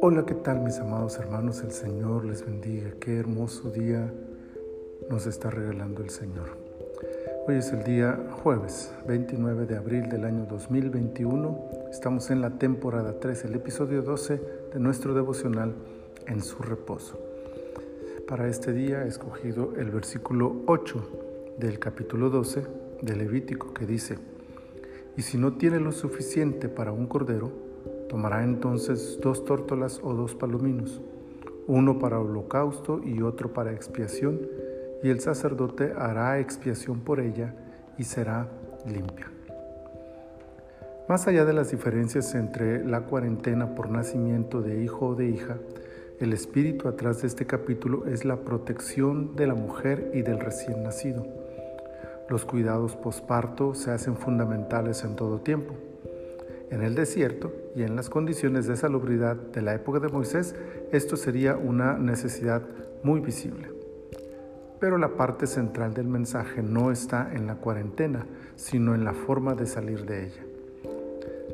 Hola, 0.00 0.24
¿qué 0.24 0.34
tal 0.34 0.60
mis 0.60 0.78
amados 0.78 1.18
hermanos? 1.18 1.62
El 1.64 1.72
Señor 1.72 2.24
les 2.24 2.46
bendiga. 2.46 2.92
Qué 3.00 3.18
hermoso 3.18 3.70
día 3.70 4.12
nos 5.10 5.26
está 5.26 5.50
regalando 5.50 6.00
el 6.00 6.10
Señor. 6.10 6.50
Hoy 7.48 7.56
es 7.56 7.72
el 7.72 7.82
día 7.82 8.20
jueves 8.42 8.92
29 9.08 9.66
de 9.66 9.76
abril 9.76 10.08
del 10.08 10.24
año 10.24 10.46
2021. 10.48 11.88
Estamos 11.90 12.30
en 12.30 12.40
la 12.40 12.50
temporada 12.50 13.18
3, 13.18 13.46
el 13.46 13.56
episodio 13.56 14.02
12 14.02 14.40
de 14.74 14.78
nuestro 14.78 15.14
devocional 15.14 15.74
En 16.28 16.40
su 16.42 16.62
reposo. 16.62 17.18
Para 18.28 18.46
este 18.46 18.72
día 18.72 19.04
he 19.04 19.08
escogido 19.08 19.72
el 19.76 19.90
versículo 19.90 20.62
8 20.66 21.56
del 21.58 21.80
capítulo 21.80 22.30
12 22.30 22.62
de 23.02 23.16
Levítico 23.16 23.74
que 23.74 23.86
dice, 23.86 24.18
y 25.16 25.22
si 25.22 25.38
no 25.38 25.54
tiene 25.54 25.80
lo 25.80 25.92
suficiente 25.92 26.68
para 26.68 26.92
un 26.92 27.06
cordero, 27.06 27.50
Tomará 28.12 28.44
entonces 28.44 29.18
dos 29.22 29.46
tórtolas 29.46 29.98
o 30.04 30.12
dos 30.12 30.34
palominos, 30.34 31.00
uno 31.66 31.98
para 31.98 32.20
holocausto 32.20 33.00
y 33.02 33.22
otro 33.22 33.54
para 33.54 33.72
expiación, 33.72 34.38
y 35.02 35.08
el 35.08 35.20
sacerdote 35.20 35.94
hará 35.96 36.38
expiación 36.38 37.00
por 37.00 37.20
ella 37.20 37.54
y 37.96 38.04
será 38.04 38.50
limpia. 38.84 39.30
Más 41.08 41.26
allá 41.26 41.46
de 41.46 41.54
las 41.54 41.70
diferencias 41.70 42.34
entre 42.34 42.84
la 42.84 43.06
cuarentena 43.06 43.74
por 43.74 43.88
nacimiento 43.88 44.60
de 44.60 44.84
hijo 44.84 45.06
o 45.06 45.14
de 45.14 45.30
hija, 45.30 45.56
el 46.20 46.34
espíritu 46.34 46.88
atrás 46.88 47.22
de 47.22 47.28
este 47.28 47.46
capítulo 47.46 48.04
es 48.06 48.26
la 48.26 48.36
protección 48.36 49.34
de 49.36 49.46
la 49.46 49.54
mujer 49.54 50.10
y 50.12 50.20
del 50.20 50.38
recién 50.38 50.82
nacido. 50.82 51.41
Los 52.28 52.44
cuidados 52.44 52.96
posparto 52.96 53.74
se 53.74 53.90
hacen 53.90 54.16
fundamentales 54.16 55.04
en 55.04 55.16
todo 55.16 55.40
tiempo. 55.40 55.74
En 56.70 56.82
el 56.82 56.94
desierto 56.94 57.52
y 57.76 57.82
en 57.82 57.96
las 57.96 58.08
condiciones 58.08 58.66
de 58.66 58.76
salubridad 58.76 59.36
de 59.36 59.60
la 59.60 59.74
época 59.74 60.00
de 60.00 60.08
Moisés, 60.08 60.54
esto 60.90 61.16
sería 61.16 61.56
una 61.56 61.98
necesidad 61.98 62.62
muy 63.02 63.20
visible. 63.20 63.68
Pero 64.80 64.96
la 64.96 65.16
parte 65.16 65.46
central 65.46 65.92
del 65.94 66.06
mensaje 66.06 66.62
no 66.62 66.90
está 66.90 67.30
en 67.34 67.46
la 67.46 67.56
cuarentena, 67.56 68.26
sino 68.56 68.94
en 68.94 69.04
la 69.04 69.12
forma 69.12 69.54
de 69.54 69.66
salir 69.66 70.06
de 70.06 70.26
ella. 70.26 70.42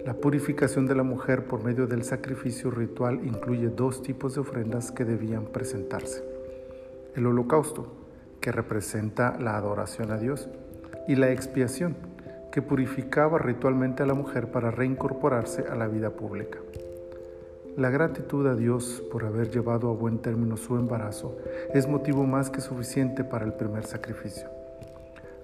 La 0.07 0.15
purificación 0.15 0.87
de 0.87 0.95
la 0.95 1.03
mujer 1.03 1.47
por 1.47 1.63
medio 1.65 1.87
del 1.87 2.05
sacrificio 2.05 2.71
ritual 2.71 3.27
incluye 3.27 3.69
dos 3.69 4.03
tipos 4.03 4.35
de 4.35 4.41
ofrendas 4.41 4.93
que 4.93 5.05
debían 5.05 5.47
presentarse. 5.47 6.23
El 7.15 7.27
holocausto, 7.27 7.93
que 8.41 8.53
representa 8.53 9.37
la 9.39 9.57
adoración 9.57 10.11
a 10.11 10.17
Dios, 10.17 10.49
y 11.09 11.17
la 11.17 11.33
expiación, 11.33 11.97
que 12.53 12.63
purificaba 12.63 13.39
ritualmente 13.39 14.03
a 14.03 14.07
la 14.07 14.15
mujer 14.15 14.53
para 14.53 14.71
reincorporarse 14.71 15.65
a 15.69 15.75
la 15.75 15.89
vida 15.89 16.11
pública. 16.11 16.59
La 17.77 17.91
gratitud 17.91 18.47
a 18.47 18.55
Dios 18.55 19.03
por 19.11 19.25
haber 19.25 19.51
llevado 19.51 19.91
a 19.91 19.95
buen 19.95 20.19
término 20.19 20.57
su 20.57 20.77
embarazo 20.77 21.39
es 21.73 21.89
motivo 21.89 22.27
más 22.27 22.51
que 22.51 22.61
suficiente 22.61 23.25
para 23.25 23.47
el 23.47 23.55
primer 23.55 23.85
sacrificio. 23.85 24.49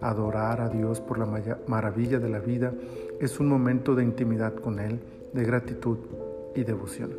Adorar 0.00 0.60
a 0.60 0.68
Dios 0.68 1.00
por 1.00 1.18
la 1.18 1.26
maravilla 1.66 2.18
de 2.18 2.28
la 2.28 2.40
vida 2.40 2.72
es 3.20 3.40
un 3.40 3.48
momento 3.48 3.94
de 3.94 4.04
intimidad 4.04 4.54
con 4.54 4.80
Él, 4.80 5.00
de 5.32 5.44
gratitud 5.44 5.98
y 6.54 6.64
devoción. 6.64 7.12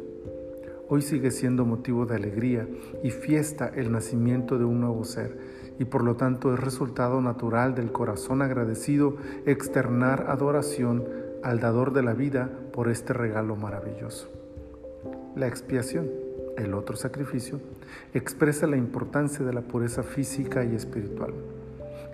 Hoy 0.88 1.01
sigue 1.01 1.31
siendo 1.31 1.66
motivo 1.66 2.05
de 2.05 2.16
alegría 2.16 2.67
y 3.01 3.09
fiesta 3.09 3.71
el 3.73 3.91
nacimiento 3.91 4.59
de 4.59 4.66
un 4.66 4.81
nuevo 4.81 5.03
ser 5.03 5.54
y 5.79 5.85
por 5.85 6.03
lo 6.03 6.15
tanto 6.15 6.53
es 6.53 6.59
resultado 6.59 7.21
natural 7.21 7.75
del 7.75 7.91
corazón 7.91 8.41
agradecido 8.41 9.17
externar 9.45 10.25
adoración 10.29 11.03
al 11.43 11.59
dador 11.59 11.93
de 11.93 12.03
la 12.03 12.13
vida 12.13 12.49
por 12.71 12.89
este 12.89 13.13
regalo 13.13 13.55
maravilloso. 13.55 14.29
La 15.35 15.47
expiación, 15.47 16.09
el 16.57 16.73
otro 16.73 16.95
sacrificio, 16.95 17.59
expresa 18.13 18.67
la 18.67 18.77
importancia 18.77 19.45
de 19.45 19.53
la 19.53 19.61
pureza 19.61 20.03
física 20.03 20.63
y 20.63 20.75
espiritual. 20.75 21.33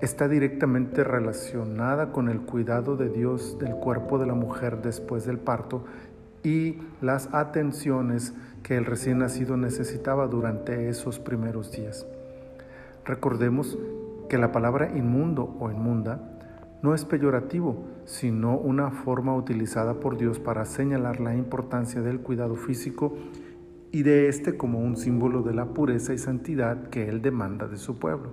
Está 0.01 0.27
directamente 0.27 1.03
relacionada 1.03 2.11
con 2.11 2.27
el 2.27 2.41
cuidado 2.41 2.97
de 2.97 3.09
Dios 3.09 3.59
del 3.59 3.75
cuerpo 3.75 4.17
de 4.17 4.25
la 4.25 4.33
mujer 4.33 4.81
después 4.81 5.25
del 5.25 5.37
parto 5.37 5.85
y 6.43 6.79
las 7.01 7.29
atenciones 7.33 8.33
que 8.63 8.75
el 8.77 8.85
recién 8.85 9.19
nacido 9.19 9.57
necesitaba 9.57 10.27
durante 10.27 10.89
esos 10.89 11.19
primeros 11.19 11.71
días. 11.71 12.07
Recordemos 13.05 13.77
que 14.29 14.37
la 14.37 14.51
palabra 14.51 14.95
inmundo 14.95 15.55
o 15.59 15.71
inmunda 15.71 16.31
no 16.81 16.95
es 16.95 17.05
peyorativo, 17.05 17.85
sino 18.05 18.57
una 18.57 18.91
forma 18.91 19.35
utilizada 19.35 19.99
por 19.99 20.17
Dios 20.17 20.39
para 20.39 20.65
señalar 20.65 21.19
la 21.19 21.35
importancia 21.35 22.01
del 22.01 22.19
cuidado 22.19 22.55
físico 22.55 23.15
y 23.91 24.03
de 24.03 24.29
éste 24.29 24.57
como 24.57 24.79
un 24.79 24.97
símbolo 24.97 25.43
de 25.43 25.53
la 25.53 25.65
pureza 25.65 26.13
y 26.13 26.17
santidad 26.17 26.89
que 26.89 27.07
Él 27.09 27.21
demanda 27.21 27.67
de 27.67 27.77
su 27.77 27.99
pueblo. 27.99 28.31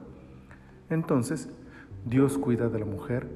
Entonces, 0.88 1.50
Dios 2.06 2.38
cuida 2.38 2.68
de 2.68 2.78
la 2.78 2.86
mujer 2.86 3.28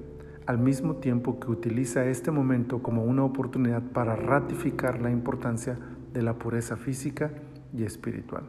al 0.47 0.59
mismo 0.59 0.97
tiempo 0.97 1.38
que 1.38 1.50
utiliza 1.50 2.04
este 2.06 2.31
momento 2.31 2.82
como 2.82 3.04
una 3.04 3.25
oportunidad 3.25 3.82
para 3.82 4.16
ratificar 4.16 5.00
la 5.00 5.10
importancia 5.10 5.78
de 6.12 6.22
la 6.22 6.34
pureza 6.34 6.76
física 6.76 7.31
y 7.72 7.84
espiritual. 7.84 8.44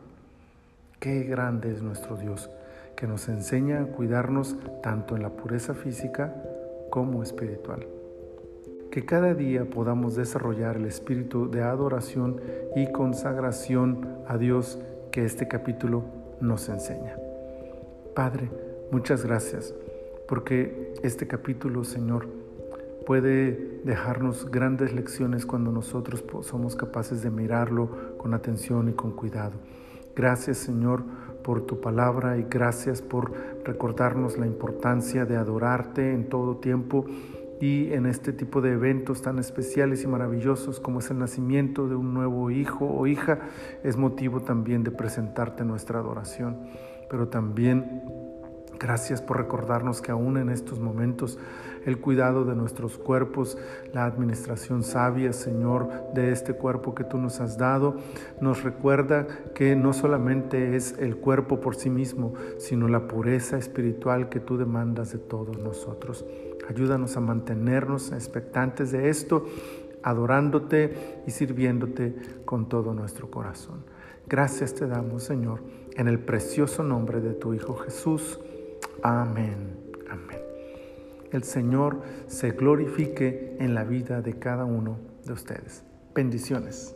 Qué 1.00 1.24
grande 1.24 1.72
es 1.72 1.82
nuestro 1.82 2.16
Dios, 2.16 2.50
que 2.96 3.08
nos 3.08 3.28
enseña 3.30 3.82
a 3.82 3.86
cuidarnos 3.86 4.56
tanto 4.82 5.16
en 5.16 5.24
la 5.24 5.30
pureza 5.30 5.74
física 5.74 6.34
como 6.90 7.24
espiritual. 7.24 7.88
Que 8.92 9.06
cada 9.06 9.34
día 9.34 9.66
podamos 9.66 10.16
desarrollar 10.16 10.78
el 10.78 10.86
espíritu 10.86 11.50
de 11.50 11.64
adoración 11.64 12.40
y 12.76 12.92
consagración 12.92 14.08
a 14.28 14.38
Dios 14.38 14.80
que 15.12 15.26
este 15.26 15.48
capítulo 15.48 16.04
nos 16.40 16.70
enseña. 16.70 17.16
Padre, 18.16 18.50
muchas 18.92 19.26
gracias 19.26 19.74
porque 20.28 20.94
este 21.04 21.28
capítulo, 21.28 21.84
Señor, 21.84 22.28
puede 23.06 23.82
dejarnos 23.84 24.50
grandes 24.50 24.94
lecciones 24.94 25.46
cuando 25.46 25.72
nosotros 25.72 26.24
somos 26.42 26.76
capaces 26.76 27.22
de 27.22 27.30
mirarlo 27.30 28.18
con 28.18 28.34
atención 28.34 28.90
y 28.90 28.94
con 28.94 29.12
cuidado. 29.12 29.54
Gracias 30.16 30.58
Señor 30.58 31.04
por 31.44 31.66
tu 31.66 31.82
palabra 31.82 32.38
y 32.38 32.46
gracias 32.50 33.02
por 33.02 33.34
recordarnos 33.66 34.38
la 34.38 34.48
importancia 34.48 35.26
de 35.26 35.36
adorarte 35.36 36.14
en 36.14 36.30
todo 36.30 36.58
tiempo 36.58 37.06
y 37.60 37.94
en 37.94 38.06
este 38.06 38.34
tipo 38.34 38.62
de 38.62 38.74
eventos 38.74 39.22
tan 39.22 39.40
especiales 39.40 40.04
y 40.04 40.08
maravillosos 40.08 40.80
como 40.80 41.00
es 41.00 41.10
el 41.12 41.20
nacimiento 41.20 41.88
de 41.88 41.96
un 41.96 42.14
nuevo 42.14 42.52
hijo 42.52 42.86
o 42.86 43.08
hija, 43.08 43.40
es 43.84 43.96
motivo 43.96 44.42
también 44.42 44.84
de 44.84 44.92
presentarte 44.92 45.64
nuestra 45.64 46.00
adoración, 46.00 46.58
pero 47.10 47.30
también 47.30 48.04
Gracias 48.84 49.22
por 49.22 49.38
recordarnos 49.38 50.02
que 50.02 50.12
aún 50.12 50.36
en 50.36 50.50
estos 50.50 50.82
momentos 50.82 51.40
el 51.86 52.00
cuidado 52.00 52.44
de 52.44 52.54
nuestros 52.54 52.98
cuerpos, 52.98 53.58
la 53.94 54.04
administración 54.04 54.84
sabia, 54.84 55.32
Señor, 55.32 55.88
de 56.14 56.34
este 56.34 56.52
cuerpo 56.54 56.94
que 56.94 57.06
tú 57.06 57.18
nos 57.18 57.40
has 57.40 57.58
dado, 57.58 57.96
nos 58.42 58.64
recuerda 58.64 59.26
que 59.56 59.78
no 59.78 59.94
solamente 59.94 60.76
es 60.76 60.98
el 61.00 61.16
cuerpo 61.16 61.62
por 61.62 61.78
sí 61.78 61.90
mismo, 61.90 62.34
sino 62.58 62.90
la 62.90 63.08
pureza 63.08 63.58
espiritual 63.58 64.28
que 64.28 64.42
tú 64.42 64.58
demandas 64.58 65.14
de 65.14 65.20
todos 65.20 65.58
nosotros. 65.60 66.26
Ayúdanos 66.70 67.16
a 67.16 67.22
mantenernos 67.22 68.12
expectantes 68.12 68.92
de 68.92 69.08
esto, 69.08 69.46
adorándote 70.04 71.22
y 71.26 71.32
sirviéndote 71.32 72.16
con 72.44 72.68
todo 72.68 72.94
nuestro 72.94 73.32
corazón. 73.32 73.86
Gracias 74.28 74.74
te 74.74 74.88
damos, 74.88 75.24
Señor, 75.24 75.62
en 75.96 76.10
el 76.10 76.20
precioso 76.20 76.84
nombre 76.84 77.22
de 77.22 77.34
tu 77.34 77.54
Hijo 77.54 77.76
Jesús. 77.76 78.42
Amén. 79.02 79.78
Amén. 80.10 80.40
El 81.32 81.44
Señor 81.44 82.02
se 82.28 82.52
glorifique 82.52 83.58
en 83.60 83.74
la 83.74 83.84
vida 83.84 84.22
de 84.22 84.38
cada 84.38 84.66
uno 84.66 85.00
de 85.26 85.34
ustedes. 85.34 85.84
Bendiciones. 86.14 86.96